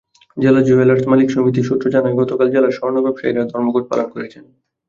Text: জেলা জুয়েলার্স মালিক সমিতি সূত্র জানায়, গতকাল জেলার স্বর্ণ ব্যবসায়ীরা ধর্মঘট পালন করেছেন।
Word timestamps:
জেলা 0.37 0.61
জুয়েলার্স 0.67 1.03
মালিক 1.07 1.27
সমিতি 1.31 1.61
সূত্র 1.63 1.85
জানায়, 1.95 2.17
গতকাল 2.21 2.47
জেলার 2.53 2.75
স্বর্ণ 2.77 2.97
ব্যবসায়ীরা 3.05 3.43
ধর্মঘট 3.51 3.83
পালন 3.91 4.07
করেছেন। 4.13 4.43